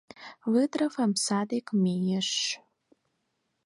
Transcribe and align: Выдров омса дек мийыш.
Выдров 0.51 0.93
омса 1.03 1.39
дек 1.49 1.67
мийыш. 1.81 2.29